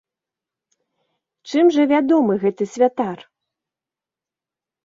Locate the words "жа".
1.77-1.83